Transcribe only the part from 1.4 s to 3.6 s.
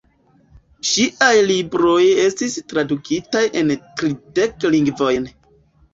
libroj estis tradukitaj